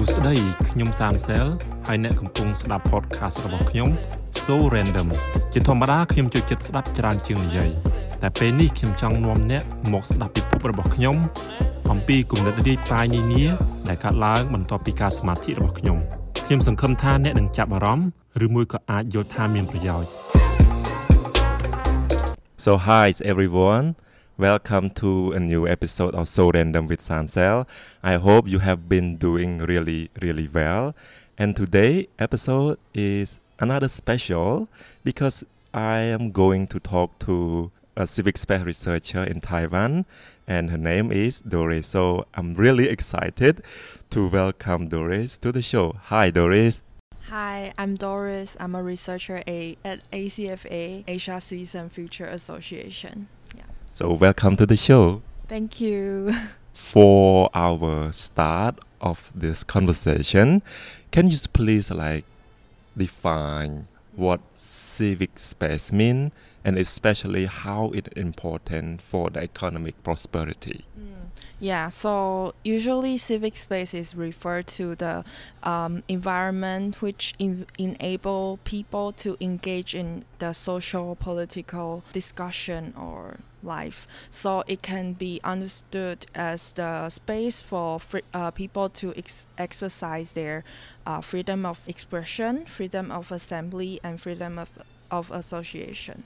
[0.00, 0.36] ួស្តី
[0.70, 1.46] ខ្ញុំសានសែល
[1.86, 3.88] ហើយអ្នកកំពុងស្ដាប់ podcast របស់ខ្ញុំ
[4.44, 5.08] So Random
[5.52, 7.70] ជាធម្មតាខ្ញុំចូលចិត្តស្ដាប់ច្រើនជាងនិយាយ
[8.22, 11.16] តែពេលនេះខ្ញុំចង់នាំអ្នកមកស្ដាប់ពិភពរបស់ខ្ញុំ
[11.90, 13.44] អំពីគំនិតរាយប៉ាយនានា
[13.88, 15.98] ដែលកើតឡើងបន្ទាប់ពីការសមាធិរបស់ខ្ញុំ
[16.46, 18.08] ខ្ញុំសង្ឃឹមថាអ្នកនឹងចាប់អារម្មណ៍
[18.44, 20.08] ឬមួយក៏អាចយល់ថាមានប្រយោជន៍
[22.64, 23.86] So hi everyone
[24.38, 27.66] Welcome to a new episode of So Random with Sansel.
[28.04, 30.94] I hope you have been doing really, really well.
[31.36, 34.68] And today episode is another special
[35.02, 35.42] because
[35.74, 40.06] I am going to talk to a civic space researcher in Taiwan,
[40.46, 41.88] and her name is Doris.
[41.88, 43.60] So I'm really excited
[44.10, 45.96] to welcome Doris to the show.
[46.04, 46.80] Hi, Doris.
[47.30, 48.56] Hi, I'm Doris.
[48.60, 53.26] I'm a researcher at ACFA, Asia Citizen Future Association.
[53.98, 55.22] So welcome to the show.
[55.48, 56.32] Thank you.
[56.72, 60.62] For our start of this conversation,
[61.10, 62.24] can you please like
[62.96, 66.30] define what civic space mean
[66.64, 70.84] and especially how it important for the economic prosperity?
[71.58, 75.24] Yeah, so usually civic space is referred to the
[75.64, 84.06] um, environment which in- enable people to engage in the social political discussion or life.
[84.30, 90.32] So it can be understood as the space for free, uh, people to ex- exercise
[90.32, 90.64] their
[91.06, 94.70] uh, freedom of expression, freedom of assembly, and freedom of,
[95.10, 96.24] of association.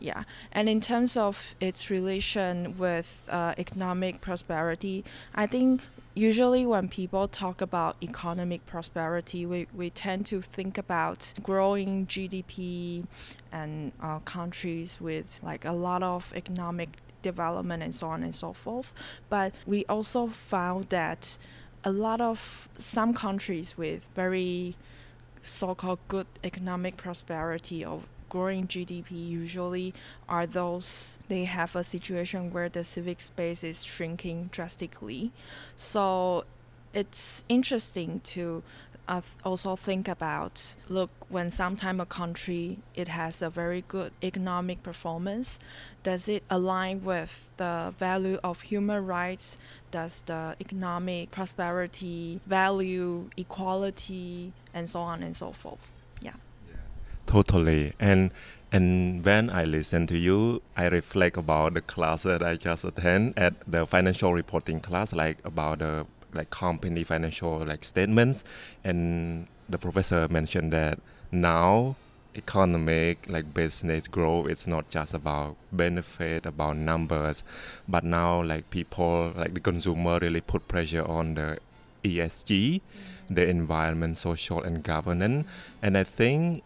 [0.00, 5.80] Yeah, and in terms of its relation with uh, economic prosperity, I think
[6.14, 13.04] usually when people talk about economic prosperity, we, we tend to think about growing GDP
[13.50, 18.52] and uh, countries with like a lot of economic development and so on and so
[18.52, 18.92] forth.
[19.28, 21.36] But we also found that
[21.82, 24.76] a lot of some countries with very
[25.42, 28.02] so-called good economic prosperity or
[28.34, 29.94] growing GDP usually
[30.28, 35.30] are those they have a situation where the civic space is shrinking drastically.
[35.76, 36.42] So
[36.92, 38.64] it's interesting to
[39.06, 44.82] uh, also think about look when sometime a country it has a very good economic
[44.82, 45.60] performance
[46.02, 49.58] does it align with the value of human rights
[49.90, 55.93] does the economic prosperity value equality and so on and so forth
[57.26, 57.94] Totally.
[57.98, 58.30] And
[58.72, 63.38] and when I listen to you, I reflect about the class that I just attend
[63.38, 68.42] at the financial reporting class, like about the like company financial like statements,
[68.82, 70.98] and the professor mentioned that
[71.30, 71.96] now
[72.36, 77.44] economic like business growth it's not just about benefit about numbers
[77.88, 81.56] but now like people like the consumer really put pressure on the
[82.02, 82.80] esg mm.
[83.30, 85.46] the environment social and governance.
[85.80, 86.64] And i think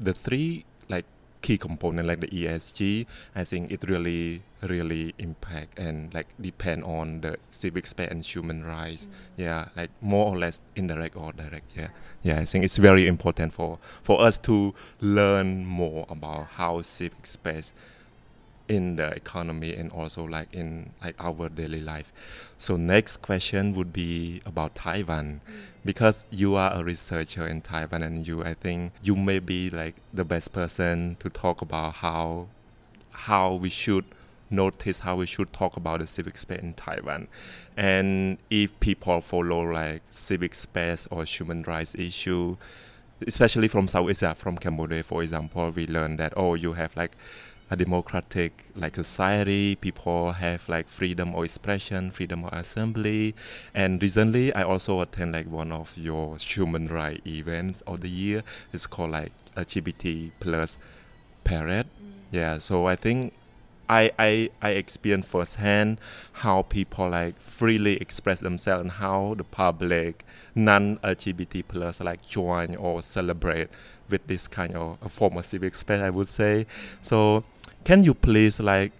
[0.00, 1.04] the three like
[1.42, 7.20] key component like the ESG, I think it really really impact and like depend on
[7.20, 9.06] the civic space and human rights.
[9.06, 9.10] Mm.
[9.36, 11.70] Yeah, like more or less indirect or direct.
[11.76, 11.88] Yeah,
[12.22, 12.40] yeah.
[12.40, 17.72] I think it's very important for for us to learn more about how civic space
[18.66, 22.12] in the economy and also like in like our daily life.
[22.56, 25.73] So next question would be about Taiwan mm.
[25.84, 29.96] Because you are a researcher in Taiwan and you I think you may be like
[30.12, 32.48] the best person to talk about how
[33.10, 34.04] how we should
[34.50, 37.28] notice how we should talk about the civic space in Taiwan.
[37.76, 42.56] And if people follow like civic space or human rights issue
[43.26, 47.12] especially from South Asia from Cambodia for example we learn that oh you have like
[47.74, 49.76] a democratic like society.
[49.76, 53.34] People have like freedom of expression freedom of assembly.
[53.74, 58.42] And recently i also attend like one of your human rights events of the year.
[58.72, 60.78] It's called like lgbt plus
[61.44, 61.86] parade.
[61.86, 62.12] Mm.
[62.30, 63.32] Yeah so i think
[63.88, 65.98] I, I I experienced firsthand
[66.44, 70.24] how people like freely express themselves and how the public
[70.54, 73.68] non LGBT plus like join or celebrate
[74.08, 76.66] with this kind of a form of civic space I would say.
[77.02, 77.44] So
[77.84, 78.92] can you please like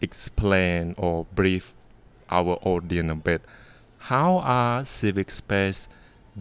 [0.00, 1.74] explain or brief
[2.30, 3.42] our audience a bit
[4.00, 5.88] how are civic space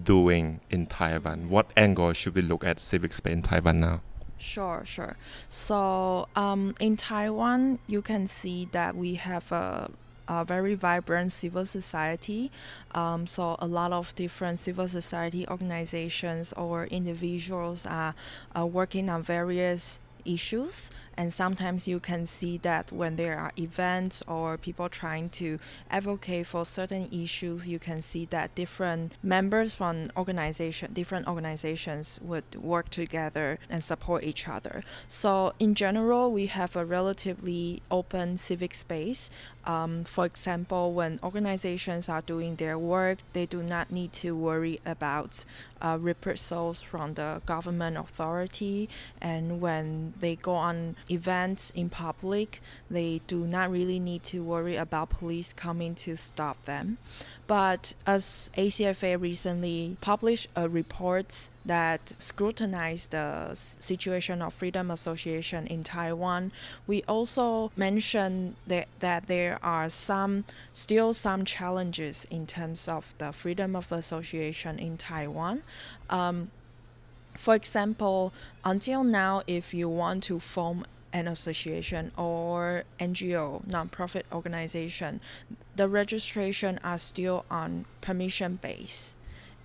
[0.02, 1.50] doing in Taiwan?
[1.50, 4.02] What angle should we look at civic space in Taiwan now?
[4.38, 5.18] Sure, sure.
[5.50, 9.92] So um, in Taiwan, you can see that we have a,
[10.30, 12.50] a very vibrant civil society.
[12.96, 18.16] Um, so a lot of different civil society organizations or individuals are,
[18.56, 24.24] are working on various issues And sometimes you can see that when there are events
[24.26, 25.60] or people trying to
[25.92, 32.56] advocate for certain issues, you can see that different members from organization, different organizations would
[32.56, 34.82] work together and support each other.
[35.10, 39.30] So in general, we have a relatively open civic space
[39.70, 44.80] um, for example, when organizations are doing their work, they do not need to worry
[44.84, 45.46] about
[45.80, 48.90] uh, reprisals from the government authority.
[49.22, 54.76] And when they go on events in public, they do not really need to worry
[54.76, 56.98] about police coming to stop them.
[57.50, 65.84] But as ACFA recently published a report that scrutinized the situation of freedom association in
[65.84, 66.52] Taiwan,
[66.86, 73.34] we also mentioned that, that there are some still some challenges in terms of the
[73.34, 75.64] freedom of association in Taiwan.
[76.08, 76.52] Um,
[77.36, 78.32] for example,
[78.64, 85.22] until now, if you want to form an association or NGO, nonprofit organization,
[85.76, 89.16] the registration are still on permission base.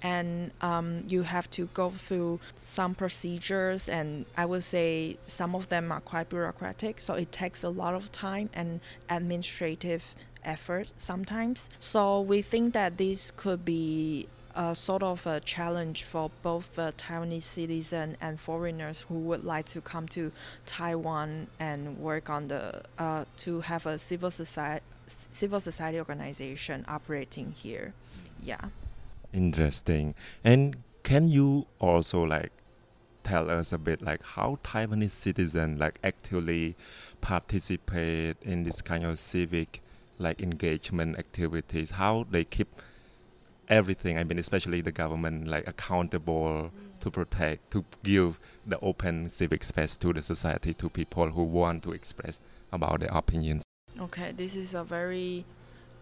[0.03, 5.71] And um, you have to go through some procedures, and I would say some of
[5.71, 7.01] them are quite bureaucratic.
[7.01, 10.15] So it takes a lot of time and administrative
[10.45, 11.71] effort sometimes.
[11.81, 16.95] So we think that this could be a sort of a challenge for both the
[16.97, 20.33] Taiwanese citizen and foreigners who would like to come to
[20.65, 27.53] Taiwan and work on the uh, to have a civil society civil society organization operating
[27.53, 27.93] here.
[28.43, 28.67] Yeah.
[29.33, 30.15] Interesting.
[30.43, 32.53] And can you also like
[33.23, 36.77] tell us a bit like how Taiwanese citizens like actively
[37.21, 39.83] participate in this kind of civic
[40.19, 41.93] like engagement activities?
[41.93, 42.81] How they keep
[43.69, 44.19] everything.
[44.19, 47.01] I mean, especially the government, like accountable mm.
[47.01, 51.83] to protect, to give the open civic space to the society, to people who want
[51.85, 52.41] to express
[52.73, 53.63] about their opinions.
[54.01, 55.45] Okay, this is a very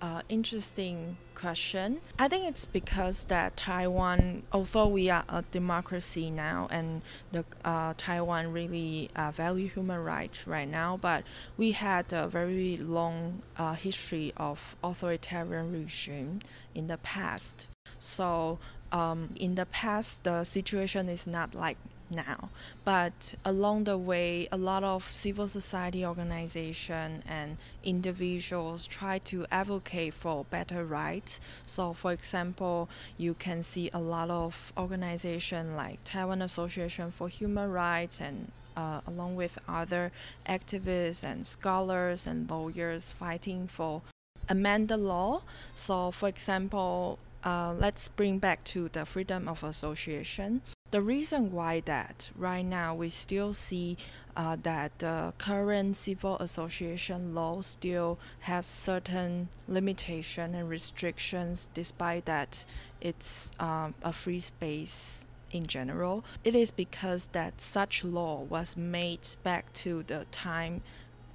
[0.02, 2.00] uh, interesting question.
[2.18, 7.94] I think it's because that Taiwan, although we are a democracy now, and the uh,
[7.96, 11.22] Taiwan really uh, value human rights right now, but
[11.56, 16.40] we had a very long uh, history of authoritarian regime
[16.74, 17.68] in the past.
[18.00, 18.58] So
[18.90, 21.78] um, in the past, the situation is not like
[22.12, 22.50] now.
[22.84, 30.14] But along the way, a lot of civil society organization and individuals try to advocate
[30.14, 31.40] for better rights.
[31.66, 37.70] So, for example, you can see a lot of organization like Taiwan Association for Human
[37.70, 40.12] Rights and uh, along with other
[40.48, 44.02] activists and scholars and lawyers fighting for
[44.48, 45.42] amend the law.
[45.74, 50.62] So, for example, uh, let's bring back to the freedom of association.
[50.92, 53.96] The reason why that right now we still see
[54.36, 62.66] uh, that the current civil association law still have certain limitation and restrictions, despite that
[63.00, 66.26] it's um, a free space in general.
[66.44, 70.82] It is because that such law was made back to the time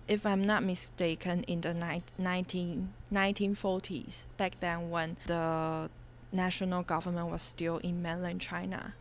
[0.07, 5.89] if I'm not mistaken, in the ni- 19, 1940s, back then when the
[6.31, 8.93] national government was still in mainland China.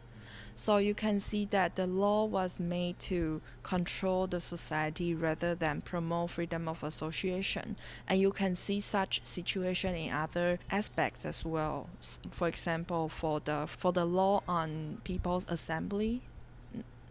[0.59, 5.83] So you can see that the law was made to control the society rather than
[5.83, 7.77] promote freedom of association.
[8.09, 11.91] And you can see such situation in other aspects as well.
[12.31, 16.23] For example, for the for the law on people's assembly,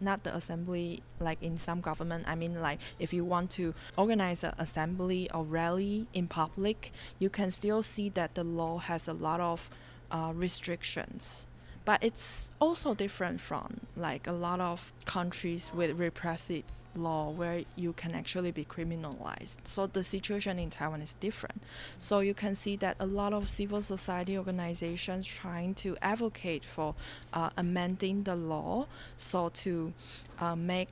[0.00, 4.44] not the assembly like in some government i mean like if you want to organize
[4.44, 9.12] an assembly or rally in public you can still see that the law has a
[9.14, 9.70] lot of
[10.10, 11.46] uh, restrictions
[11.86, 16.64] but it's also different from like a lot of countries with repressive
[16.96, 19.58] law where you can actually be criminalized.
[19.64, 21.62] So the situation in Taiwan is different.
[21.98, 26.94] So you can see that a lot of civil society organizations trying to advocate for
[27.32, 29.92] uh, amending the law so to
[30.40, 30.88] uh, make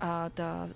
[0.00, 0.68] uh, the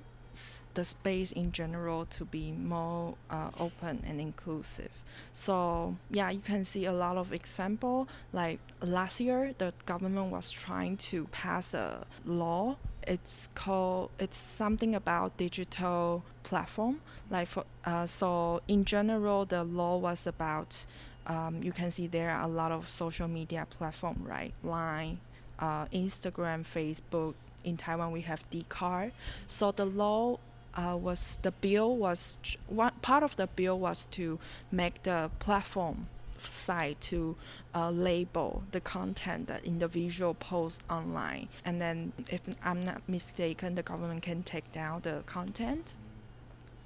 [0.75, 4.91] the space in general to be more uh, open and inclusive.
[5.33, 8.09] So yeah, you can see a lot of example.
[8.33, 12.77] Like last year, the government was trying to pass a law.
[13.07, 17.01] It's called it's something about digital platform.
[17.31, 20.87] Like for uh, so in general, the law was about.
[21.25, 24.53] Um, you can see there are a lot of social media platform, right?
[24.65, 25.21] Line,
[25.61, 27.35] uh, Instagram, Facebook,
[27.65, 29.13] in Taiwan we have Dcard.
[29.47, 30.39] So the law
[30.75, 34.39] uh, was the bill was one part of the bill was to
[34.71, 37.37] make the platform site to
[37.75, 43.83] uh, label the content that individual posts online, and then if I'm not mistaken, the
[43.83, 45.95] government can take down the content.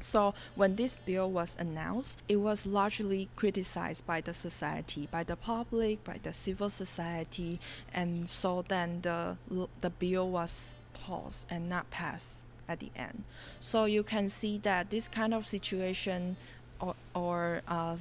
[0.01, 5.37] So when this bill was announced, it was largely criticized by the society, by the
[5.37, 7.61] public, by the civil society,
[7.93, 9.37] and so then the
[9.81, 13.25] the bill was paused and not passed at the end.
[13.61, 16.37] So you can see that this kind of situation
[16.81, 17.97] or, or uh,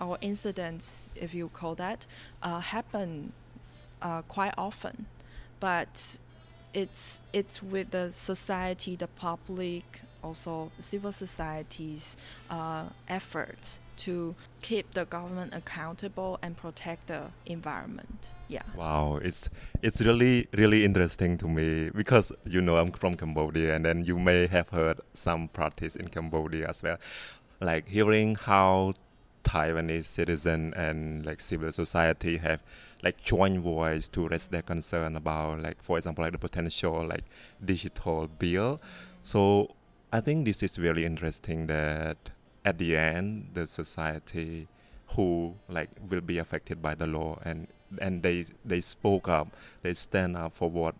[0.00, 2.06] or incidents, if you call that,
[2.42, 3.32] uh, happen
[4.00, 5.06] uh, quite often,
[5.60, 6.18] but
[6.72, 12.16] it's it's with the society, the public, also civil society's
[12.50, 18.32] uh, efforts to keep the government accountable and protect the environment.
[18.48, 18.62] Yeah.
[18.76, 19.48] Wow, it's
[19.82, 24.18] it's really really interesting to me because you know I'm from Cambodia and then you
[24.18, 26.98] may have heard some practice in Cambodia as well.
[27.60, 28.94] Like hearing how
[29.44, 32.60] Taiwanese citizen and like civil society have
[33.02, 37.24] like joint voice to raise their concern about like for example like the potential like
[37.64, 38.80] digital bill.
[39.22, 39.74] So
[40.12, 42.30] I think this is really interesting that
[42.64, 44.68] at the end the society
[45.08, 47.68] who like will be affected by the law and
[48.00, 49.48] and they they spoke up
[49.82, 50.94] they stand up for what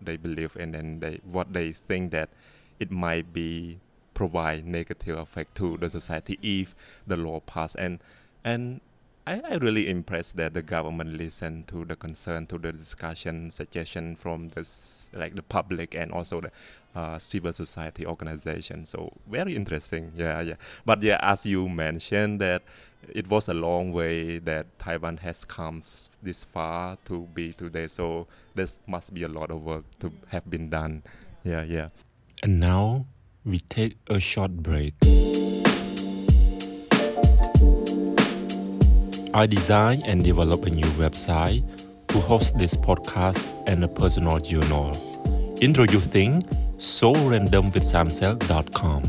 [0.00, 2.30] they believe and they what they think that
[2.78, 3.78] it might be
[4.18, 6.74] provide negative effect to the society if
[7.06, 7.76] the law pass.
[7.76, 8.00] And
[8.44, 8.80] and
[9.28, 14.16] I, I really impressed that the government listened to the concern, to the discussion, suggestion
[14.16, 14.66] from the
[15.12, 16.50] like the public and also the
[16.94, 18.86] uh, civil society organization.
[18.86, 20.12] So very interesting.
[20.16, 20.54] Yeah, yeah.
[20.86, 22.62] But yeah, as you mentioned that
[23.10, 25.82] it was a long way that Taiwan has come
[26.22, 27.86] this far to be today.
[27.86, 31.02] So there must be a lot of work to have been done.
[31.44, 31.88] Yeah, yeah.
[32.42, 33.04] And now
[33.44, 34.94] we take a short break.
[39.34, 41.62] I design and develop a new website
[42.08, 44.96] to host this podcast and a personal journal.
[45.60, 46.40] Introducing
[46.78, 49.02] SoRandomWithSanSel.com.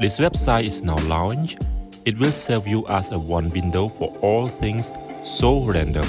[0.00, 1.62] This website is now launched.
[2.04, 4.90] It will serve you as a one window for all things
[5.24, 6.06] so random.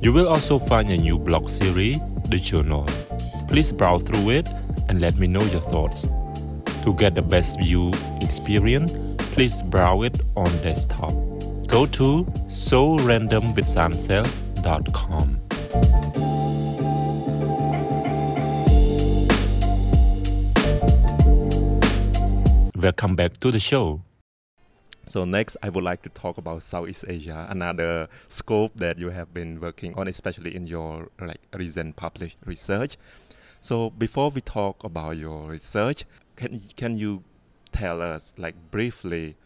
[0.00, 2.86] You will also find a new blog series, The Journal.
[3.48, 4.48] Please browse through it
[4.88, 6.06] and let me know your thoughts.
[6.84, 8.92] To get the best view experience,
[9.32, 11.27] please browse it on desktop
[11.68, 15.40] go to sorandomwithsansel.com.
[22.74, 24.02] Welcome back to the show.
[25.06, 29.34] So next, I would like to talk about Southeast Asia, another scope that you have
[29.34, 32.96] been working on, especially in your like recent published research.
[33.60, 36.06] So before we talk about your research,
[36.36, 37.24] can can you
[37.72, 39.36] tell us like briefly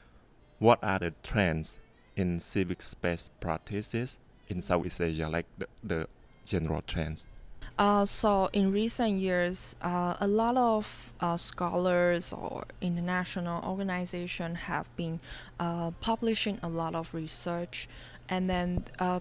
[0.58, 1.78] what are the trends
[2.16, 6.06] in civic space practices in Southeast Asia, like the, the
[6.44, 7.26] general trends?
[7.78, 14.94] Uh, so in recent years, uh, a lot of uh, scholars or international organizations have
[14.96, 15.20] been
[15.58, 17.88] uh, publishing a lot of research,
[18.28, 19.20] and then uh,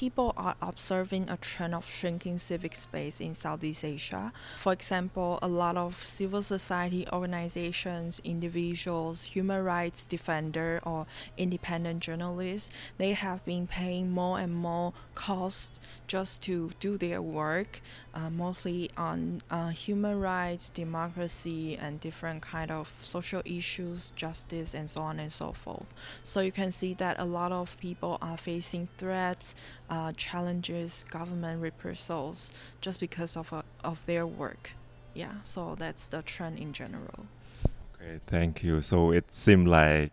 [0.00, 4.32] people are observing a trend of shrinking civic space in Southeast Asia.
[4.56, 12.70] For example, a lot of civil society organizations, individuals, human rights defender or independent journalists,
[12.96, 17.82] they have been paying more and more cost just to do their work,
[18.14, 24.90] uh, mostly on uh, human rights, democracy, and different kind of social issues, justice, and
[24.90, 25.86] so on and so forth.
[26.24, 29.54] So you can see that a lot of people are facing threats
[29.88, 34.72] uh, challenges government reprisals just because of uh, of their work.
[35.14, 37.26] Yeah, so that's the trend in general.
[37.94, 38.82] Okay, thank you.
[38.82, 40.12] So it seemed like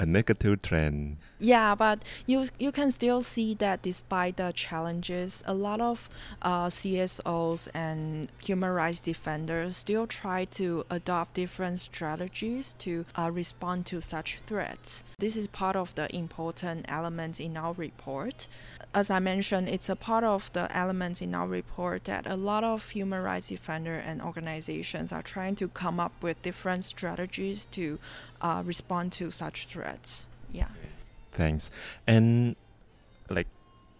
[0.00, 1.18] a negative trend.
[1.38, 6.08] Yeah, but you you can still see that despite the challenges, a lot of
[6.40, 13.86] uh, CSOs and human rights defenders still try to adopt different strategies to uh, respond
[13.86, 15.04] to such threats.
[15.18, 18.48] This is part of the important element in our report
[18.92, 22.64] as I mentioned, it's a part of the elements in our report that a lot
[22.64, 28.00] of human rights defender and organizations are trying to come up with different strategies to
[28.40, 30.26] uh, respond to such threats.
[30.52, 30.68] Yeah.
[31.32, 31.70] Thanks.
[32.06, 32.56] And
[33.28, 33.48] like,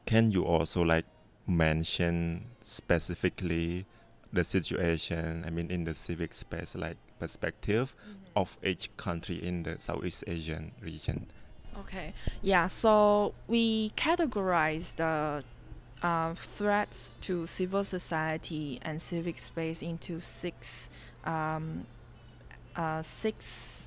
[0.07, 1.07] can you also like
[1.47, 3.87] mention specifically
[4.33, 5.45] the situation?
[5.47, 8.19] I mean, in the civic space, like perspective mm-hmm.
[8.37, 11.27] of each country in the Southeast Asian region.
[11.79, 12.15] Okay.
[12.43, 12.67] Yeah.
[12.67, 15.45] So we categorize the
[16.03, 20.91] uh, threats to civil society and civic space into six
[21.25, 21.87] um,
[22.75, 23.80] uh, six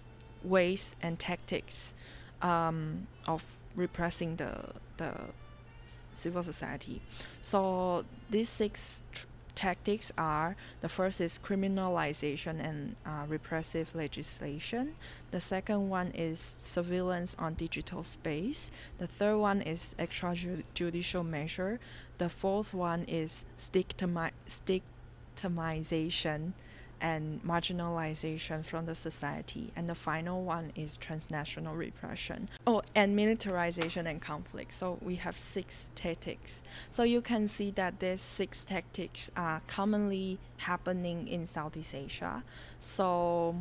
[0.44, 1.94] ways and tactics.
[2.42, 3.44] um, of
[3.76, 4.52] repressing the
[4.98, 5.14] the
[6.14, 7.02] civil society.
[7.42, 14.96] So these six tr- tactics are the first is criminalization and uh, repressive legislation.
[15.32, 18.72] The second one is surveillance on digital space.
[18.98, 21.80] The third one is extrajudicial measure.
[22.18, 26.54] The fourth one is stigma- stigmatization
[27.04, 29.72] and marginalization from the society.
[29.76, 32.48] And the final one is transnational repression.
[32.66, 34.74] Oh, and militarization and conflict.
[34.74, 36.64] So we have six tactics.
[36.90, 42.42] So you can see that these six tactics are commonly happening in Southeast Asia.
[42.80, 43.56] So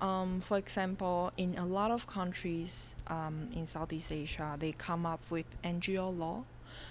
[0.00, 5.20] um, for example, in a lot of countries um, in Southeast Asia, they come up
[5.30, 6.44] with NGO law.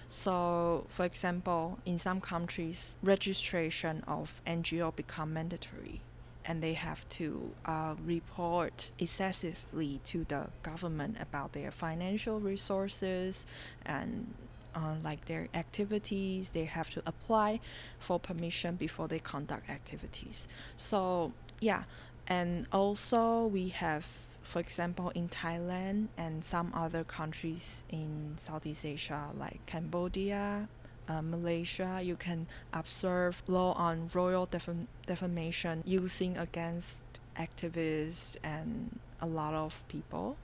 [0.10, 6.02] So, for example, in some countries, registration of NGO become mandatory,
[6.46, 13.46] and they have to uh, report excessively to the government about their financial resources
[13.86, 14.34] and
[14.74, 16.50] uh, like their activities.
[16.52, 17.60] They have to apply
[18.00, 20.48] for permission before they conduct activities.
[20.78, 21.84] So, yeah,
[22.28, 24.08] and also we have
[24.48, 30.70] for example, in Thailand and some other countries in Southeast Asia, like Cambodia,
[31.10, 37.02] uh, Malaysia, you can observe law on royal defam- defamation using against
[37.38, 40.38] activists and a lot of people.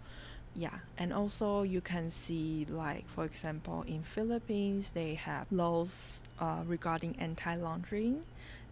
[0.53, 6.61] Yeah, and also you can see like for example in Philippines they have laws uh,
[6.67, 8.21] regarding anti-laundering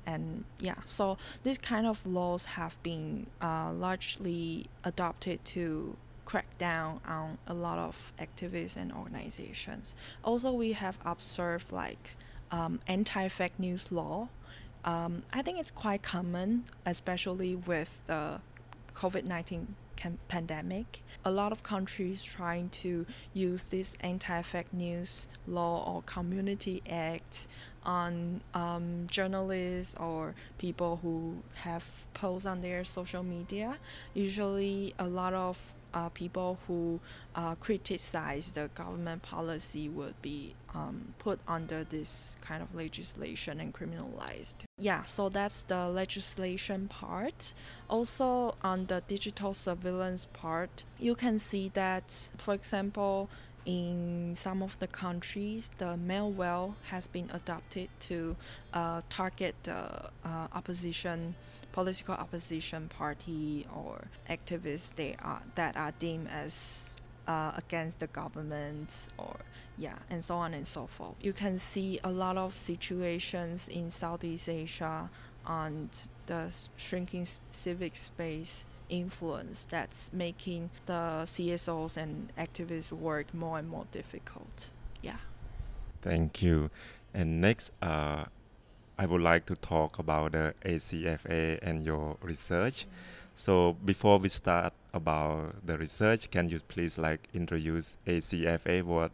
[0.06, 7.02] and yeah so these kind of laws have been uh, largely adopted to crack down
[7.06, 9.96] on a lot of activists and organizations.
[10.24, 12.12] Also we have observed like
[12.52, 14.30] um, anti-fake news law.
[14.84, 18.42] Um, i think it's quite common especially with the
[18.96, 19.68] covid-19
[20.02, 21.02] cam- pandemic.
[21.24, 27.48] A lot of countries trying to use this anti-fake news law or community act
[27.86, 33.78] on um, journalists or people who have posts on their social media.
[34.14, 37.00] Usually, a lot of uh, people who
[37.36, 43.74] uh, criticize the government policy would be um, put under this kind of legislation and
[43.74, 44.56] criminalized.
[44.78, 47.54] Yeah, so that's the legislation part.
[47.90, 53.30] Also, on the digital surveillance part, you can see that, for example,
[53.66, 58.36] in some of the countries, the malware has been adopted to
[58.74, 61.36] uh, target the uh, opposition,
[61.72, 66.98] political opposition party or activists they are, that are deemed as
[67.28, 69.38] uh, against the government or
[69.78, 71.16] yeah, and so on and so forth.
[71.22, 75.10] You can see a lot of situations in Southeast Asia
[75.46, 75.90] on
[76.28, 83.86] the shrinking civic space influence that's making the CSOs and activists work more and more
[83.92, 84.72] difficult.
[85.02, 85.18] Yeah.
[86.02, 86.70] Thank you.
[87.14, 88.26] And next, uh,
[88.98, 92.86] I would like to talk about the ACFA and your research.
[93.36, 99.12] So before we start about the research, can you please like introduce ACFA, what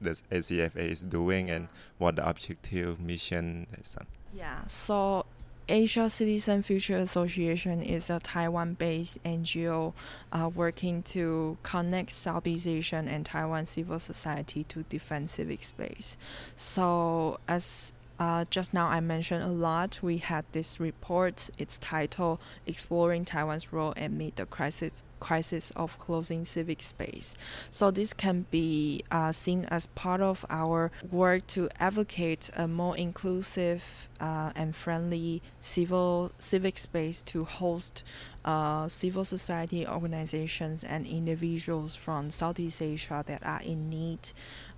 [0.00, 3.96] the ACFA is doing, and what the objective, mission is?
[4.34, 4.66] Yeah.
[4.66, 5.24] So
[5.68, 9.94] Asia Citizen Future Association is a Taiwan based NGO
[10.30, 16.18] uh, working to connect Southeast Asian and Taiwan civil society to defend civic space.
[16.54, 21.48] So, as uh, just now I mentioned a lot, we had this report.
[21.56, 24.92] It's titled Exploring Taiwan's Role Amid the Crisis
[25.24, 27.34] crisis of closing civic space.
[27.70, 32.94] So this can be uh, seen as part of our work to advocate a more
[32.96, 38.04] inclusive uh, and friendly civil civic space to host
[38.44, 44.30] uh, civil society organizations and individuals from Southeast Asia that are in need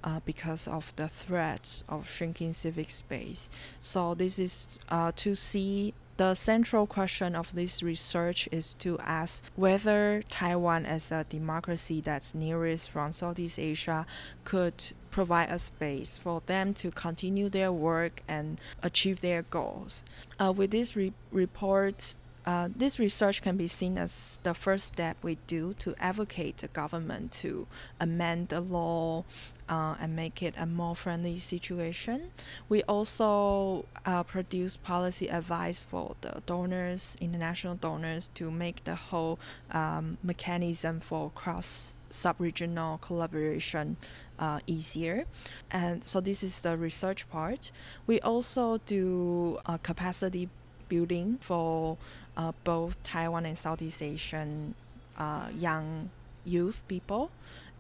[0.04, 3.50] uh, because of the threats of shrinking civic space.
[3.80, 9.42] So this is uh, to see the central question of this research is to ask
[9.55, 14.07] whether Taiwan, as a democracy that's nearest from Southeast Asia,
[14.44, 20.02] could provide a space for them to continue their work and achieve their goals.
[20.38, 22.14] Uh, with this re- report,
[22.46, 26.68] uh, this research can be seen as the first step we do to advocate the
[26.68, 27.66] government to
[27.98, 29.24] amend the law
[29.68, 32.30] uh, and make it a more friendly situation.
[32.68, 39.40] We also uh, produce policy advice for the donors, international donors, to make the whole
[39.72, 43.96] um, mechanism for cross sub-regional collaboration
[44.38, 45.24] uh, easier
[45.72, 47.72] and so this is the research part
[48.06, 50.48] we also do uh, capacity
[50.88, 51.96] building for
[52.37, 54.75] uh, both Taiwan and Southeast Asian
[55.18, 56.11] uh, young
[56.44, 57.31] youth people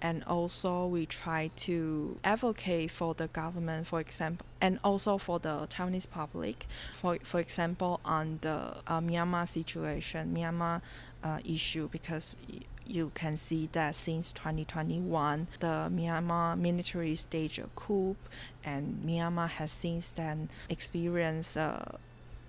[0.02, 5.66] and also we try to advocate for the government, for example, and also for the
[5.68, 6.66] Taiwanese public,
[7.00, 10.82] for for example, on the uh, Myanmar situation, Myanmar
[11.24, 12.34] uh, issue, because
[12.86, 18.16] you can see that since 2021, the Myanmar military staged a coup,
[18.62, 21.56] and Myanmar has since then experienced.
[21.56, 21.84] Uh,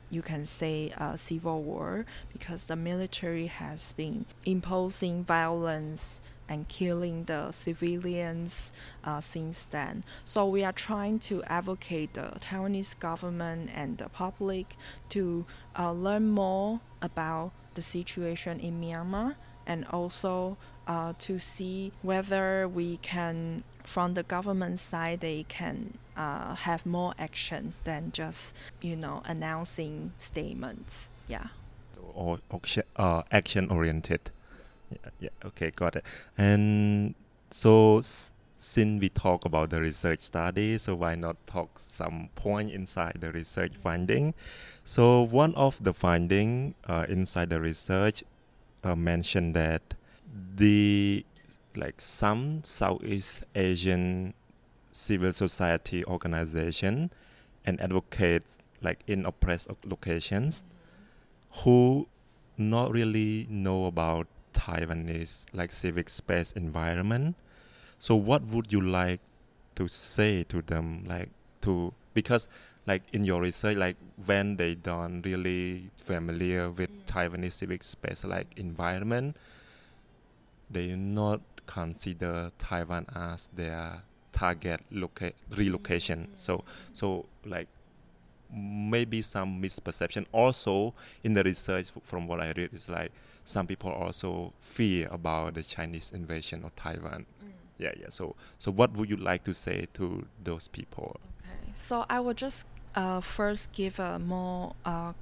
[0.09, 7.25] you can say a civil war because the military has been imposing violence and killing
[7.25, 8.71] the civilians
[9.03, 10.03] uh, since then.
[10.23, 14.75] So we are trying to advocate the Taiwanese government and the public
[15.09, 15.45] to
[15.77, 22.97] uh, learn more about the situation in Myanmar and also uh, to see whether we
[22.97, 29.21] can, from the government side, they can uh, have more action than just you know
[29.25, 31.09] announcing statements.
[31.27, 31.47] Yeah.
[32.13, 32.39] Or
[32.95, 34.31] uh, action oriented.
[34.89, 35.29] Yeah, yeah.
[35.45, 36.03] Okay, got it.
[36.37, 37.13] And
[37.51, 43.17] so since we talk about the research study, so why not talk some point inside
[43.19, 44.33] the research finding?
[44.83, 48.23] So one of the finding uh, inside the research
[48.83, 49.93] uh, mentioned that
[50.55, 51.25] the
[51.75, 54.33] like some Southeast Asian
[54.97, 57.11] civil society organization
[57.65, 60.63] and advocates like in oppressed locations
[61.63, 62.07] who
[62.57, 67.35] not really know about Taiwanese like civic space environment.
[67.99, 69.21] So what would you like
[69.75, 71.29] to say to them like
[71.61, 72.47] to because
[72.87, 77.05] like in your research like when they don't really familiar with mm.
[77.05, 79.37] Taiwanese civic space like environment
[80.69, 84.03] they not consider Taiwan as their
[84.37, 86.27] target loca- relocation.
[86.35, 87.67] So so like
[88.53, 90.25] maybe some misperception.
[90.31, 93.11] Also in the research from what i read is like
[93.43, 97.25] some people also fear about the chinese invasion of taiwan.
[97.43, 97.51] Mm.
[97.77, 98.09] yeah yeah.
[98.09, 101.17] So so what would you like to say to those people?
[101.41, 101.71] Okay.
[101.75, 105.13] So i will just uh, first give a more uh,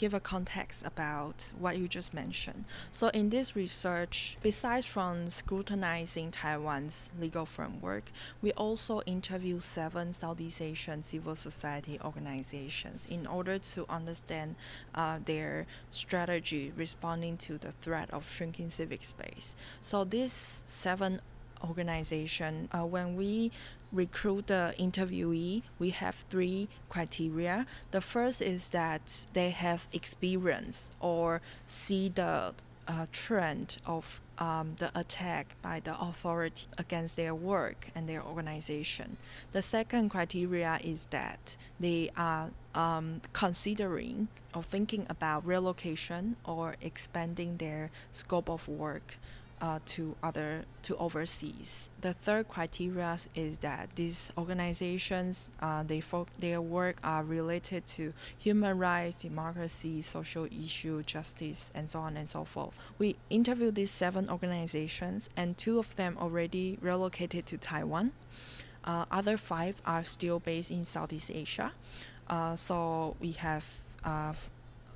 [0.00, 2.64] give a context about what you just mentioned.
[2.90, 8.10] So in this research, besides from scrutinizing Taiwan's legal framework,
[8.40, 14.56] we also interview seven Southeast Asian civil society organizations in order to understand
[14.94, 19.54] uh, their strategy responding to the threat of shrinking civic space.
[19.82, 21.20] So these seven
[21.62, 23.52] organization, uh, when we
[23.92, 27.66] recruit the interviewee, we have three criteria.
[27.90, 32.54] The first is that they have experience or see the
[32.88, 39.16] uh, trend of um, the attack by the authority against their work and their organization.
[39.52, 47.58] The second criteria is that they are um, considering or thinking about relocation or expanding
[47.58, 49.16] their scope of work
[49.60, 51.90] uh, to other to overseas.
[52.00, 58.12] The third criteria is that these organizations uh, they fo- their work are related to
[58.38, 62.78] human rights, democracy, social issue, justice, and so on and so forth.
[62.98, 68.12] We interviewed these seven organizations, and two of them already relocated to Taiwan.
[68.82, 71.72] Uh, other five are still based in Southeast Asia.
[72.28, 73.66] Uh, so we have
[74.04, 74.32] uh,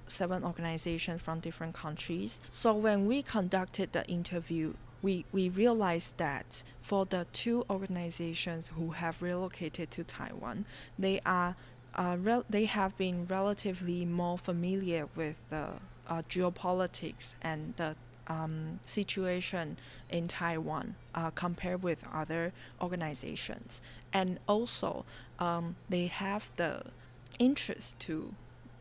[0.07, 2.41] seven organizations from different countries.
[2.51, 8.93] So when we conducted the interview, we, we realized that for the two organizations who
[8.93, 10.65] have relocated to Taiwan,
[10.99, 11.57] they are
[11.95, 15.69] uh, rel- they have been relatively more familiar with the
[16.09, 17.95] uh, geopolitics and the
[18.27, 19.77] um, situation
[20.11, 23.81] in Taiwan uh, compared with other organizations,
[24.13, 25.05] and also
[25.39, 26.83] um, they have the
[27.39, 28.35] interest to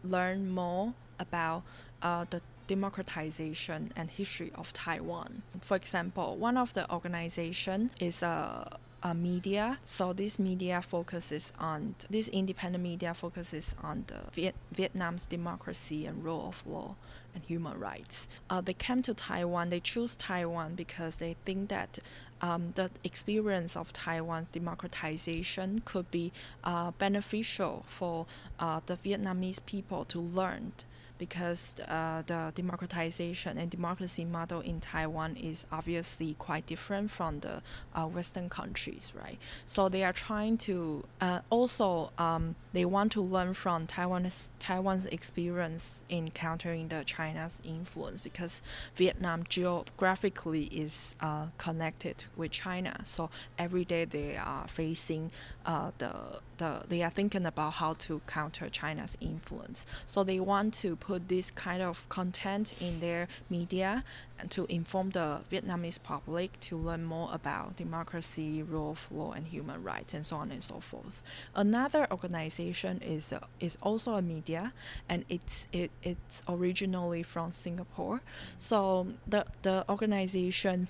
[0.03, 1.63] learn more about
[2.02, 5.43] uh, the democratization and history of Taiwan.
[5.62, 9.80] For example, one of the organization is a, a media.
[9.84, 16.23] So this media focuses on this independent media focuses on the Viet, Vietnam's democracy and
[16.23, 16.95] rule of law
[17.36, 18.28] and human rights.
[18.49, 19.69] Uh, they came to Taiwan.
[19.69, 21.99] They choose Taiwan because they think that
[22.41, 26.32] um, the experience of Taiwan's democratization could be
[26.63, 28.26] uh, beneficial for
[28.60, 30.74] uh, the Vietnamese people to learn
[31.17, 37.62] because uh, the democratization and democracy model in Taiwan is obviously quite different from the
[37.93, 39.38] uh, Western countries, right?
[39.65, 45.06] So they are trying to uh, also um, they want to learn from Taiwan's Taiwan's
[45.06, 48.62] experience in countering the China's influence because
[48.95, 55.32] Vietnam geographically is uh, connected with China, so every day they are facing
[55.65, 59.86] uh, the the they are thinking about how to counter China's influence.
[60.06, 64.04] So they want to put this kind of content in their media
[64.39, 69.47] and to inform the Vietnamese public to learn more about democracy, rule of law, and
[69.47, 71.21] human rights, and so on and so forth.
[71.56, 74.73] Another organization is uh, is also a media,
[75.10, 78.21] and it's it, it's originally from Singapore.
[78.58, 80.88] So the the organization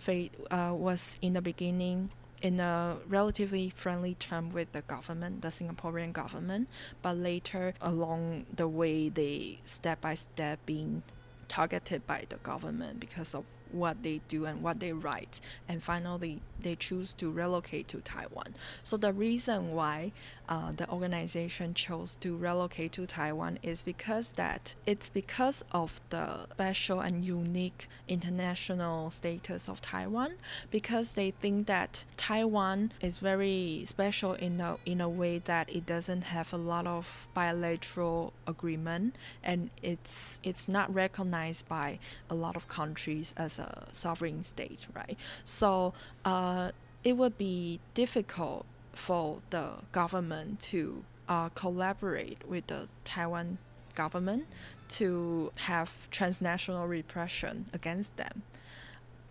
[0.52, 2.10] uh, was in the beginning
[2.44, 6.68] in a relatively friendly term with the government, the Singaporean government,
[7.02, 11.04] but later along the way, they step by step being
[11.48, 16.42] targeted by the government because of what they do and what they write, and finally
[16.62, 18.56] they choose to relocate to Taiwan.
[18.84, 20.14] So the reason why
[20.50, 26.48] uh, the organization chose to relocate to Taiwan is because that it's because of the
[26.52, 30.34] special and unique international status of Taiwan,
[30.70, 35.86] because they think that Taiwan is very special in a in a way that it
[35.86, 42.56] doesn't have a lot of bilateral agreement and it's it's not recognized by a lot
[42.56, 45.18] of countries as a sovereign state, right?
[45.44, 45.94] So
[46.26, 46.72] uh,
[47.04, 53.58] it would be difficult for the government to uh, collaborate with the Taiwan
[53.96, 54.46] government
[54.90, 58.44] to have transnational repression against them.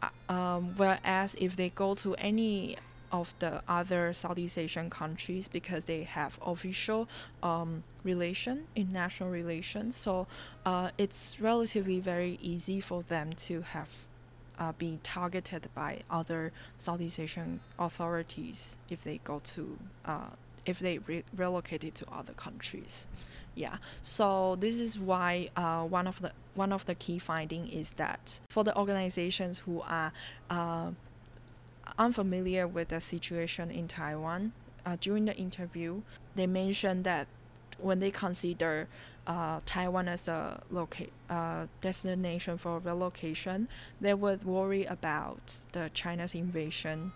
[0.03, 2.77] Uh, um, whereas if they go to any
[3.13, 7.09] of the other Southeast Asian countries because they have official
[7.43, 10.27] um, relation, international relations, so
[10.65, 13.89] uh, it's relatively very easy for them to have
[14.63, 20.31] uh, be targeted by other Southeast Asian authorities if they go to uh,
[20.65, 23.09] if they re- relocated to other countries.
[23.57, 27.93] Yeah, so this is why uh, one of the one of the key finding is
[27.93, 30.13] that for the organizations who are
[30.49, 30.93] uh,
[31.99, 34.53] unfamiliar with the situation in Taiwan,
[34.87, 36.03] uh, during the interview,
[36.37, 37.27] they mentioned that
[37.79, 38.87] when they consider
[39.27, 43.69] uh, Taiwan as a loca- uh, destination for relocation,
[44.01, 47.13] they would worry about the China's invasion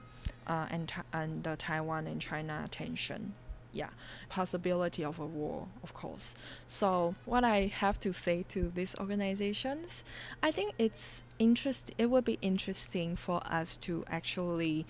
[0.46, 3.34] uh, and, and the Taiwan and China tension.
[3.72, 3.90] Yeah,
[4.30, 6.34] possibility of a war, of course.
[6.66, 10.02] So, what I have to say to these organizations,
[10.42, 11.90] I think it's interest.
[11.98, 14.86] It would be interesting for us to actually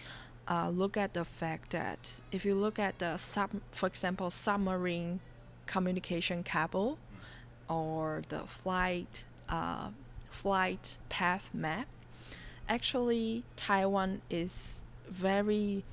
[0.46, 5.18] uh, look at the fact that if you look at the sub, for example, submarine
[5.66, 6.96] communication cable
[7.68, 9.90] or the flight uh,
[10.30, 11.86] flight path map,
[12.68, 15.84] actually Taiwan is very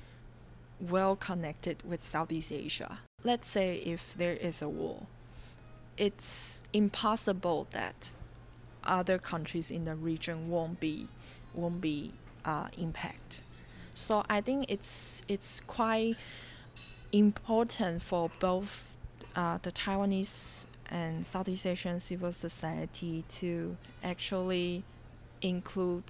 [0.80, 2.98] well connected with Southeast Asia.
[3.22, 5.06] Let's say if there is a war,
[5.96, 8.12] it's impossible that
[8.82, 11.08] other countries in the region won't be
[11.54, 12.12] won't be
[12.44, 13.42] uh, impact.
[13.94, 16.16] So I think it's it's quite
[17.12, 18.96] important for both
[19.36, 24.84] uh, the Taiwanese and Southeast Asian civil society to actually
[25.42, 26.04] include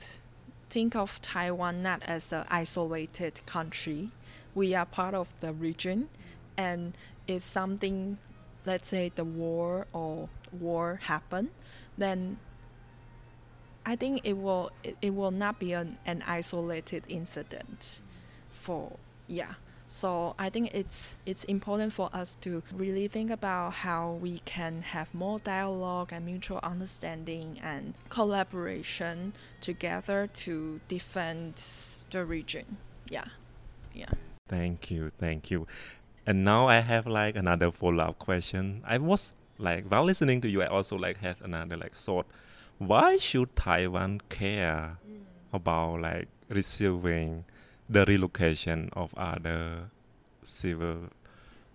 [0.69, 4.11] think of Taiwan not as an isolated country.
[4.55, 6.11] We are part of the region
[6.59, 8.19] and if something
[8.67, 11.51] let's say the war or war happen,
[11.97, 12.37] then
[13.87, 18.03] I think it will it, it will not be an, an isolated incident
[18.51, 19.55] for yeah
[19.95, 24.83] so I think it's it's important for us to really think about how we can
[24.83, 31.63] have more dialogue and mutual understanding and collaboration together to defend
[32.11, 32.79] the region.
[33.09, 33.27] Yeah.
[33.95, 34.11] Yeah.
[34.49, 35.13] Thank you.
[35.17, 35.69] Thank you.
[36.27, 38.83] And now I have like another follow-up question.
[38.85, 42.27] I was like while listening to you I also like had another like thought
[42.79, 45.21] why should Taiwan care mm.
[45.53, 47.45] about like receiving
[47.89, 49.91] the relocation of other
[50.43, 51.11] civil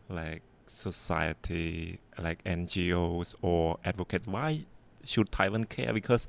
[0.09, 4.27] like society like NGOs or advocates.
[4.27, 4.65] Why
[5.03, 5.93] should Taiwan care?
[5.93, 6.27] Because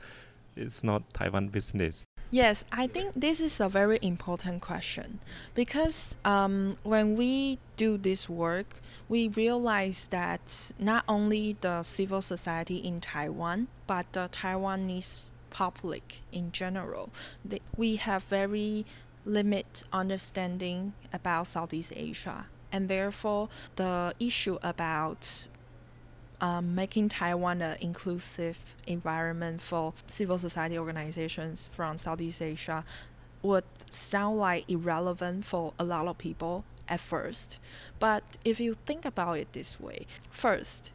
[0.56, 2.04] it's not Taiwan business.
[2.32, 5.18] Yes, I think this is a very important question.
[5.54, 12.76] Because um, when we do this work, we realize that not only the civil society
[12.76, 17.10] in Taiwan, but the Taiwanese public in general,
[17.44, 18.86] they, we have very
[19.30, 22.46] limit understanding about Southeast Asia.
[22.72, 25.46] And therefore, the issue about
[26.40, 32.84] um, making Taiwan an inclusive environment for civil society organizations from Southeast Asia
[33.42, 37.58] would sound like irrelevant for a lot of people at first.
[37.98, 40.92] But if you think about it this way, first,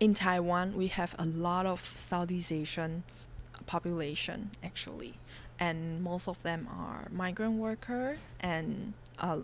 [0.00, 3.02] in Taiwan, we have a lot of Southeast Asian
[3.66, 5.14] population actually
[5.58, 9.38] and most of them are migrant worker and uh,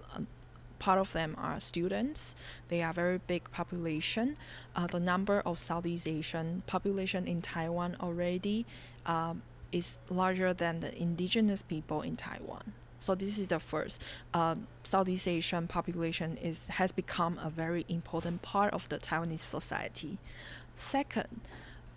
[0.79, 2.35] part of them are students.
[2.69, 4.37] They are very big population.
[4.77, 8.67] Uh, the number of Southeast Asian population in Taiwan already
[9.07, 12.75] um, is larger than the indigenous people in Taiwan.
[12.99, 14.01] So this is the first.
[14.33, 20.19] Uh, Southeast Asian population is has become a very important part of the Taiwanese society.
[20.77, 21.41] Second,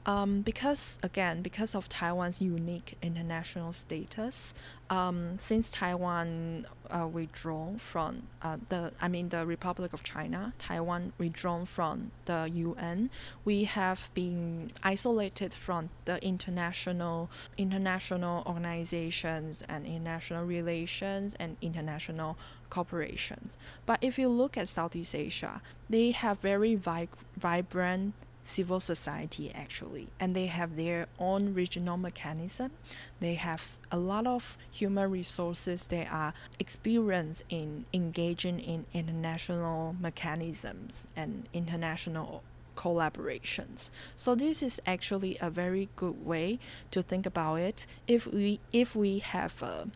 [0.08, 4.54] um, because again, because of Taiwan's unique international status,
[4.90, 11.12] um, since Taiwan uh, withdrawn from uh, the, I mean the Republic of China, Taiwan
[11.18, 13.10] withdrawn from the UN,
[13.44, 22.38] we have been isolated from the international international organizations and international relations and international
[22.70, 23.58] corporations.
[23.86, 28.14] But if you look at Southeast Asia, they have very vi- vibrant
[28.48, 30.08] civil society actually.
[30.20, 32.72] And they have their own regional mechanism.
[33.20, 35.88] They have a lot of human resources.
[35.88, 42.44] They are experienced in engaging in international mechanisms and international
[42.78, 43.90] collaborations.
[44.16, 46.60] So this is actually a very good way
[46.92, 47.86] to think about it.
[48.08, 49.90] If we if we have a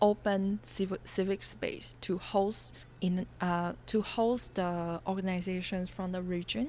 [0.00, 6.68] open civic, civic space to host in uh, to host the organizations from the region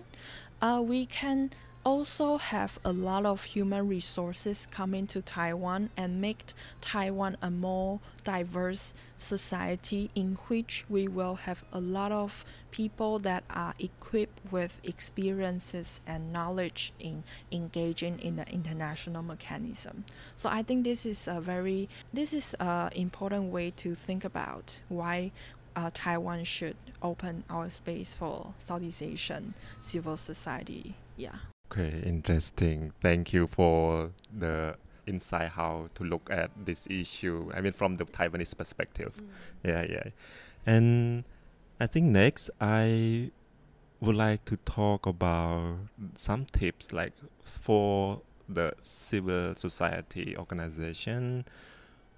[0.62, 1.52] uh, we can
[1.88, 6.48] also have a lot of human resources coming to Taiwan and make
[6.82, 13.46] Taiwan a more diverse society in which we will have a lot of people that
[13.50, 20.04] are equipped with experiences and knowledge in engaging in the international mechanism.
[20.36, 24.82] So I think this is a very this is an important way to think about
[24.90, 25.32] why
[25.78, 30.96] uh, Taiwan should open our space for Southeast Asian civil society.
[31.16, 31.36] Yeah.
[31.72, 32.94] Okay, interesting.
[33.00, 37.52] Thank you for the insight how to look at this issue.
[37.54, 39.14] I mean, from the Taiwanese perspective.
[39.18, 39.28] Mm.
[39.64, 40.10] Yeah, yeah.
[40.66, 41.24] And
[41.80, 43.32] I think next I
[44.02, 45.78] would like to talk about
[46.16, 47.14] some tips like
[47.44, 51.46] for the civil society organization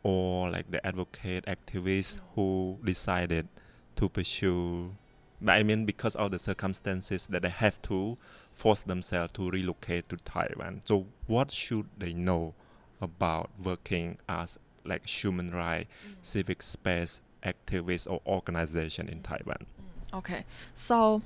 [0.03, 3.47] or like the advocate activists who decided
[3.95, 4.95] to pursue
[5.41, 8.17] but I mean because of the circumstances that they have to
[8.55, 10.81] force themselves to relocate to Taiwan.
[10.85, 12.53] So what should they know
[13.01, 16.15] about working as like human rights, mm.
[16.21, 19.65] civic space activists or organization in Taiwan?
[20.13, 20.43] Okay.
[20.75, 21.21] So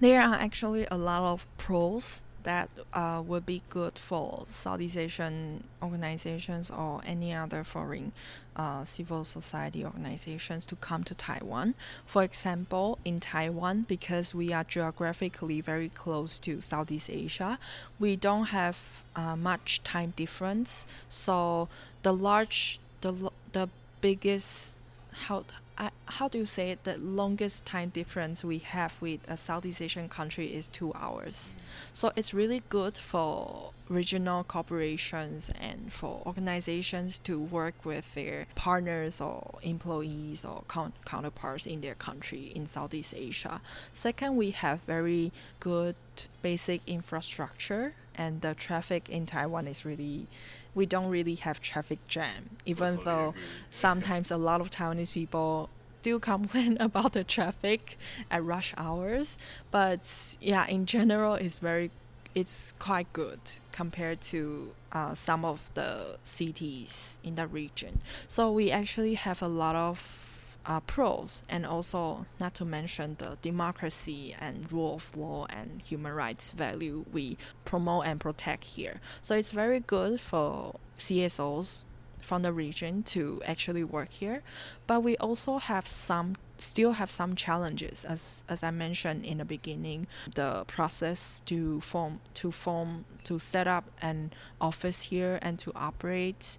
[0.00, 5.64] there are actually a lot of pros that uh, would be good for Southeast Asian
[5.82, 8.12] organizations or any other foreign
[8.56, 11.74] uh, civil society organizations to come to Taiwan.
[12.06, 17.58] For example, in Taiwan, because we are geographically very close to Southeast Asia,
[17.98, 20.86] we don't have uh, much time difference.
[21.08, 21.68] So
[22.02, 23.68] the large, the the
[24.00, 24.78] biggest
[25.12, 25.44] how
[25.78, 26.84] I, how do you say it?
[26.84, 31.54] The longest time difference we have with a Southeast Asian country is two hours.
[31.56, 31.62] Mm.
[31.92, 39.20] So it's really good for regional corporations and for organizations to work with their partners
[39.20, 43.60] or employees or count- counterparts in their country in Southeast Asia.
[43.92, 45.96] Second, we have very good
[46.42, 50.26] basic infrastructure and the traffic in Taiwan is really
[50.74, 53.42] we don't really have traffic jam even totally though agree.
[53.70, 55.68] sometimes a lot of Taiwanese people
[56.02, 57.96] do complain about the traffic
[58.30, 59.38] at rush hours
[59.70, 61.90] but yeah in general it's very
[62.34, 63.38] it's quite good
[63.72, 69.48] compared to uh, some of the cities in the region so we actually have a
[69.48, 70.31] lot of
[70.64, 76.12] uh, pros, and also not to mention the democracy and rule of law and human
[76.12, 79.00] rights value we promote and protect here.
[79.20, 81.84] So it's very good for CSOs
[82.20, 84.42] from the region to actually work here,
[84.86, 89.44] but we also have some still have some challenges as as I mentioned in the
[89.44, 95.72] beginning the process to form to form to set up an office here and to
[95.74, 96.58] operate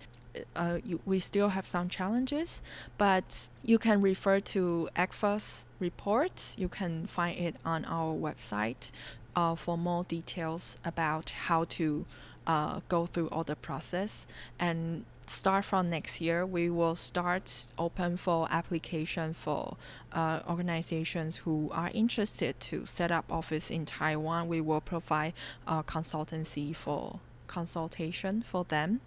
[0.55, 2.61] uh, you, we still have some challenges,
[2.97, 6.55] but you can refer to ACFA's report.
[6.57, 8.91] You can find it on our website
[9.35, 12.05] uh, for more details about how to
[12.45, 14.27] uh, go through all the process.
[14.59, 19.77] And start from next year, we will start open for application for
[20.11, 24.47] uh, organizations who are interested to set up office in Taiwan.
[24.47, 25.33] We will provide
[25.67, 28.99] consultancy for consultation for them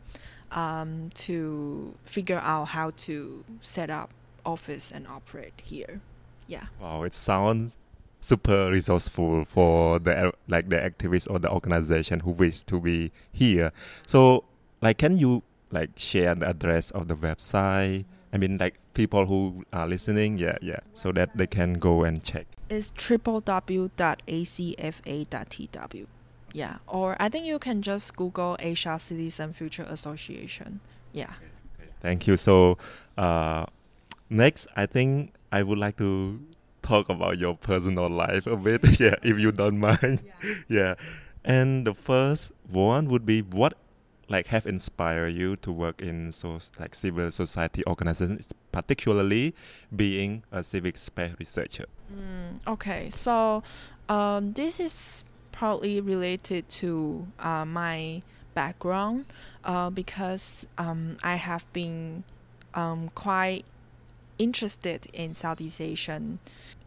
[0.52, 4.10] um, to figure out how to set up
[4.44, 6.00] office and operate here.
[6.46, 6.66] Yeah.
[6.80, 7.76] Wow, it sounds
[8.20, 13.72] super resourceful for the like the activists or the organization who wish to be here.
[14.06, 14.44] So,
[14.80, 18.04] like, can you like share the address of the website
[18.36, 22.22] I mean, like people who are listening, yeah, yeah, so that they can go and
[22.22, 22.46] check.
[22.68, 23.96] It's www.acfa.tw.
[26.52, 30.80] Yeah, or I think you can just Google Asia Citizen Future Association.
[31.12, 31.32] Yeah.
[32.00, 32.36] Thank you.
[32.36, 32.78] So,
[33.18, 33.66] uh,
[34.30, 36.40] next, I think I would like to
[36.82, 39.00] talk about your personal life a bit.
[39.00, 40.22] yeah, if you don't mind.
[40.24, 40.54] Yeah.
[40.68, 40.94] yeah.
[41.44, 43.74] And the first one would be what
[44.28, 49.54] like have inspired you to work in so like civil society organizations, particularly
[49.94, 51.86] being a civic space researcher.
[52.12, 53.62] Mm, okay, so
[54.08, 55.24] um, this is
[55.56, 58.22] probably related to uh, my
[58.54, 59.24] background
[59.64, 62.24] uh, because um, I have been
[62.74, 63.64] um, quite
[64.38, 66.38] interested in Southeast Asian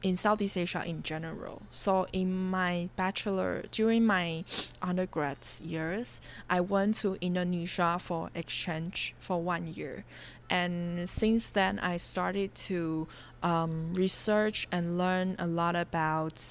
[0.02, 1.64] in Southeast Asia in general.
[1.72, 4.46] So in my bachelor during my
[4.82, 10.06] undergrad years, I went to Indonesia for exchange for one year.
[10.50, 13.08] And since then, I started to
[13.44, 16.42] um, research and learn a lot about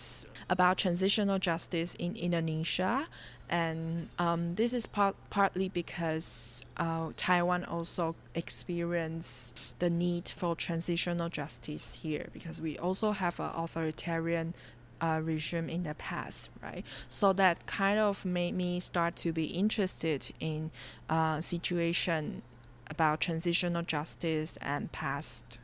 [0.51, 3.07] about transitional justice in Indonesia
[3.51, 11.29] and um, this is part, partly because uh, Taiwan also experienced the need for transitional
[11.31, 14.55] justice here because we also have an authoritarian
[15.01, 16.85] uh, regime in the past, right?
[17.09, 20.71] So that kind of made me start to be interested in
[21.09, 22.43] uh, situation
[22.91, 25.59] about transitional justice and past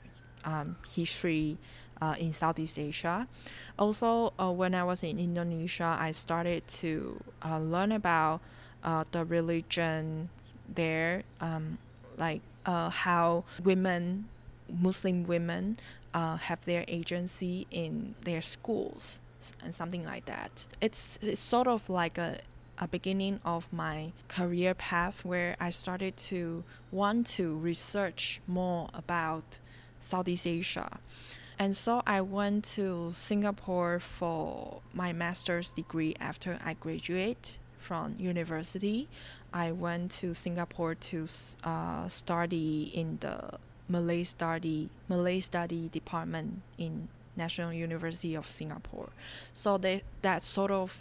[0.45, 1.59] um, history
[2.01, 3.27] uh, in Southeast Asia.
[3.79, 8.41] Also, uh, when I was in Indonesia, I started to uh, learn about
[8.83, 10.29] uh, the religion
[10.73, 11.79] there, um,
[12.17, 14.29] like uh, how women,
[14.69, 15.79] Muslim women,
[16.13, 19.21] uh, have their agency in their schools
[19.63, 20.67] and something like that.
[20.81, 22.39] It's, it's sort of like a
[22.79, 29.61] a beginning of my career path where I started to want to research more about
[30.01, 30.99] Southeast Asia.
[31.59, 39.09] And so I went to Singapore for my master's degree after I graduate from university.
[39.53, 41.27] I went to Singapore to
[41.63, 49.11] uh, study in the Malay study Malay study department in National University of Singapore.
[49.53, 50.97] So they, that sort of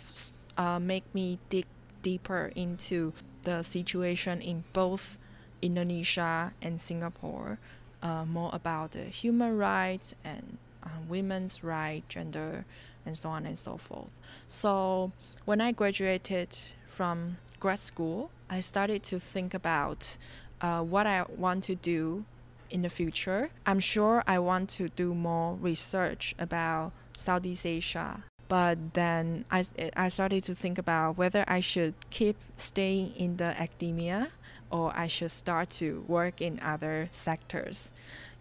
[0.57, 1.65] uh, make me dig
[2.01, 5.17] deeper into the situation in both
[5.61, 7.57] Indonesia and Singapore
[8.03, 12.65] uh, more about human rights and uh, women's rights, gender,
[13.05, 14.09] and so on and so forth.
[14.47, 15.11] So
[15.45, 20.17] when I graduated from grad school, I started to think about
[20.61, 22.25] uh, what I want to do
[22.69, 23.49] in the future.
[23.65, 28.23] I'm sure I want to do more research about Southeast Asia.
[28.49, 29.63] But then I,
[29.95, 34.29] I started to think about whether I should keep staying in the academia
[34.73, 37.91] or I should start to work in other sectors.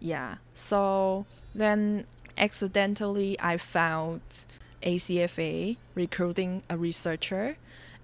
[0.00, 0.36] Yeah.
[0.54, 2.06] So then
[2.38, 4.22] accidentally I found
[4.82, 7.56] ACFA recruiting a researcher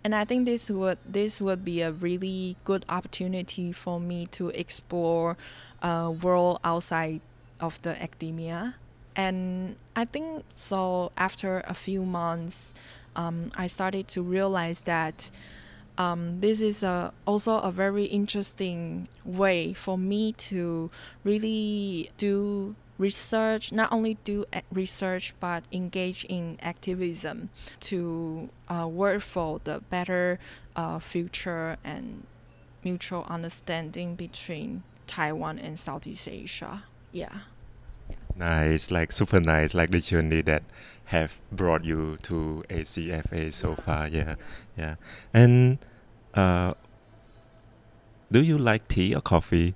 [0.04, 4.50] and I think this would this would be a really good opportunity for me to
[4.50, 5.36] explore
[5.82, 7.20] a world outside
[7.58, 8.74] of the academia.
[9.16, 12.74] And I think so after a few months
[13.16, 15.30] um, I started to realize that
[15.98, 20.90] um, this is a, also a very interesting way for me to
[21.24, 29.60] really do research, not only do research, but engage in activism to uh, work for
[29.64, 30.38] the better
[30.76, 32.24] uh, future and
[32.84, 36.84] mutual understanding between Taiwan and Southeast Asia.
[37.10, 37.38] Yeah.
[38.36, 40.62] Nice, like super nice, like the journey that
[41.06, 44.06] have brought you to ACFA so far.
[44.06, 44.36] Yeah,
[44.78, 44.94] yeah.
[45.34, 45.78] And
[46.34, 46.74] uh,
[48.30, 49.74] do you like tea or coffee?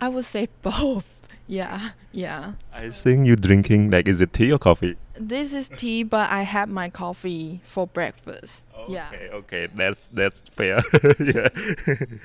[0.00, 1.08] I would say both.
[1.46, 2.54] Yeah, yeah.
[2.72, 4.96] I think you drinking like is it tea or coffee?
[5.14, 8.64] This is tea, but I have my coffee for breakfast.
[8.74, 9.10] Okay, yeah.
[9.34, 10.80] okay, that's that's fair.
[11.20, 11.48] yeah.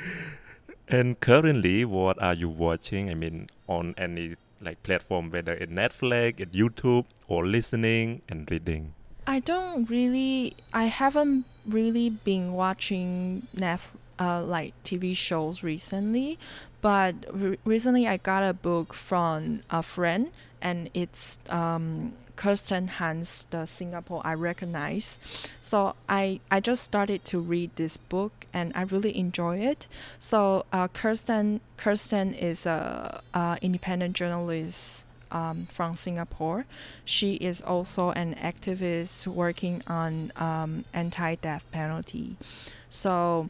[0.88, 3.10] and currently, what are you watching?
[3.10, 8.94] I mean, on any like platform, whether in Netflix, in YouTube, or listening and reading?
[9.28, 10.56] I don't really.
[10.74, 16.40] I haven't really been watching Netflix uh, like TV shows recently,
[16.82, 23.48] but re- recently I got a book from a friend, and it's um, Kirsten Han's,
[23.50, 25.20] the Singapore I recognize.
[25.62, 29.88] So I I just started to read this book, and I really enjoy it.
[30.20, 35.07] So uh, Kirsten Kirsten is a, a independent journalist.
[35.30, 36.66] Um, from Singapore.
[37.04, 42.38] She is also an activist working on um, anti-death penalty.
[42.90, 43.50] So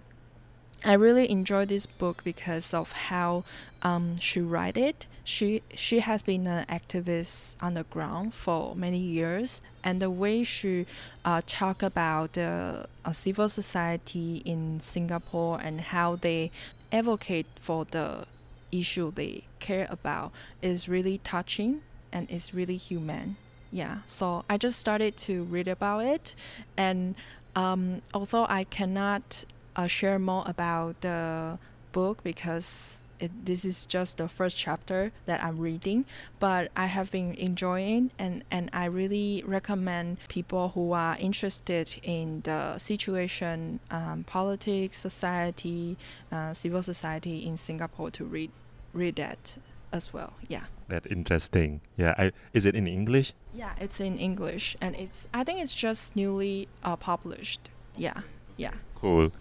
[0.83, 3.43] I really enjoy this book because of how
[3.83, 5.05] um, she write it.
[5.23, 10.43] She she has been an activist on the ground for many years, and the way
[10.43, 10.85] she
[11.25, 16.51] uh, talk about uh, civil society in Singapore and how they
[16.91, 18.25] advocate for the
[18.71, 23.37] issue they care about is really touching and it's really human.
[23.71, 26.35] Yeah, so I just started to read about it,
[26.77, 27.15] and
[27.53, 29.43] um, although I cannot
[29.75, 31.59] uh, share more about the
[31.91, 36.05] book because it, this is just the first chapter that I'm reading,
[36.39, 42.41] but I have been enjoying and, and I really recommend people who are interested in
[42.41, 45.97] the situation, um, politics, society,
[46.31, 48.51] uh, civil society in Singapore to read
[48.93, 49.57] read that
[49.91, 50.33] as well.
[50.47, 50.65] Yeah.
[50.87, 51.81] That interesting.
[51.95, 52.15] Yeah.
[52.17, 53.33] I, is it in English?
[53.53, 57.69] Yeah, it's in English and it's I think it's just newly uh, published.
[57.95, 58.21] Yeah.
[58.55, 58.73] Yeah.
[58.95, 59.31] Cool.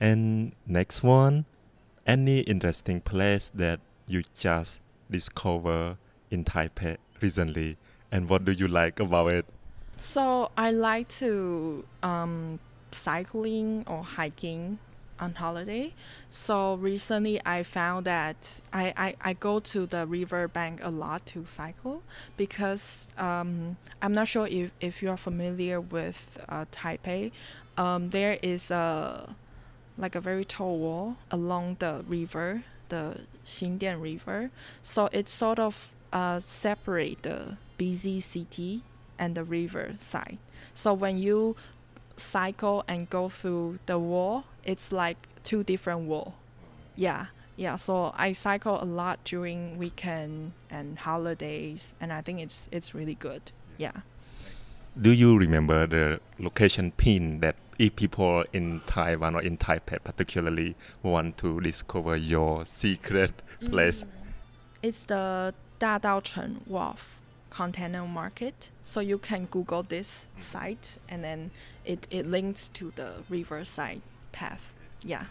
[0.00, 1.46] And next one,
[2.06, 4.80] any interesting place that you just
[5.10, 5.98] discover
[6.30, 7.76] in Taipei recently,
[8.12, 9.46] and what do you like about it?
[9.96, 14.78] So I like to um, cycling or hiking
[15.18, 15.94] on holiday.
[16.28, 21.24] So recently I found that I, I, I go to the river bank a lot
[21.26, 22.02] to cycle
[22.36, 27.32] because um, I'm not sure if, if you're familiar with uh, Taipei.
[27.78, 29.34] Um, there is a
[29.98, 34.50] like a very tall wall along the river, the Xindian River.
[34.82, 38.82] So it sort of uh, separate the busy city
[39.18, 40.38] and the river side.
[40.74, 41.56] So when you
[42.16, 46.34] cycle and go through the wall, it's like two different wall.
[46.94, 47.26] Yeah,
[47.56, 47.76] yeah.
[47.76, 53.14] So I cycle a lot during weekend and holidays, and I think it's it's really
[53.14, 53.52] good.
[53.78, 54.00] Yeah.
[54.98, 60.74] Do you remember the location pin that if people in Taiwan or in Taipei particularly
[61.02, 63.70] want to discover your secret mm.
[63.70, 64.04] place?
[64.82, 67.20] It's the Dadaocheng Wharf
[67.50, 68.70] Container Market.
[68.84, 70.40] So you can Google this mm.
[70.40, 71.50] site, and then
[71.84, 74.02] it it links to the riverside
[74.32, 74.72] path.
[75.02, 75.24] Yeah.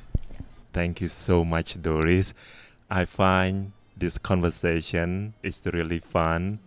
[0.74, 2.34] Thank you so much, Doris.
[2.90, 6.60] I find this conversation is really fun,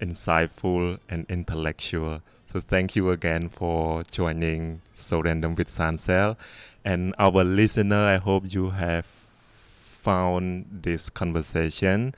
[0.00, 2.22] insightful, and intellectual.
[2.52, 6.36] So thank you again for joining So Random with San Sel.
[6.84, 12.14] And our listener, I hope you have found this conversation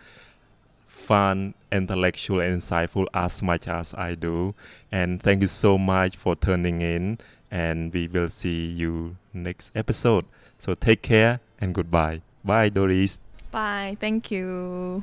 [0.86, 4.54] fun, intellectual, and insightful as much as I do.
[4.90, 7.18] And thank you so much for turning in.
[7.50, 10.24] And we will see you next episode.
[10.58, 12.22] So take care and goodbye.
[12.42, 13.18] Bye, Doris.
[13.50, 13.98] Bye.
[14.00, 15.02] Thank you.